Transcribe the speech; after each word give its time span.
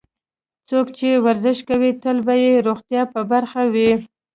څوک 0.69 0.87
چې 0.97 1.09
ورزش 1.25 1.57
کوي، 1.69 1.91
تل 2.03 2.17
به 2.25 2.35
یې 2.43 2.53
روغتیا 2.67 3.01
په 3.13 3.21
برخه 3.31 3.61
وي. 3.73 3.91